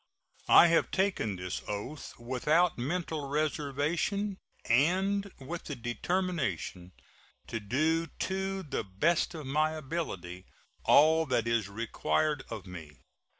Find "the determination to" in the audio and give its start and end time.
5.65-7.59